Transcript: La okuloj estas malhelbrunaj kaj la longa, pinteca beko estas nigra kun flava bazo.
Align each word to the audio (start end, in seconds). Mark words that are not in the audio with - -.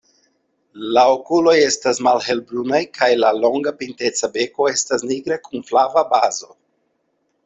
La 0.97 1.01
okuloj 1.15 1.51
estas 1.65 1.99
malhelbrunaj 2.07 2.79
kaj 2.99 3.09
la 3.23 3.29
longa, 3.43 3.73
pinteca 3.81 4.31
beko 4.39 4.71
estas 4.71 5.05
nigra 5.13 5.37
kun 5.49 5.67
flava 5.69 6.03
bazo. 6.15 6.51